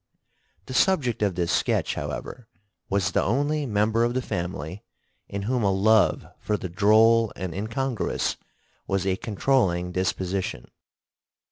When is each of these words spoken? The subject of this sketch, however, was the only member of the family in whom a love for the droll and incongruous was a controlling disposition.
The 0.65 0.73
subject 0.73 1.21
of 1.21 1.35
this 1.35 1.51
sketch, 1.51 1.93
however, 1.93 2.47
was 2.89 3.11
the 3.11 3.21
only 3.21 3.67
member 3.67 4.03
of 4.03 4.15
the 4.15 4.21
family 4.23 4.83
in 5.29 5.43
whom 5.43 5.61
a 5.61 5.71
love 5.71 6.25
for 6.39 6.57
the 6.57 6.69
droll 6.69 7.31
and 7.35 7.53
incongruous 7.53 8.35
was 8.87 9.05
a 9.05 9.15
controlling 9.17 9.91
disposition. 9.91 10.71